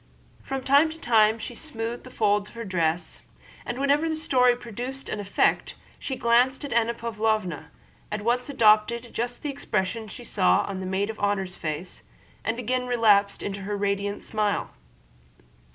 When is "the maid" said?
10.79-11.11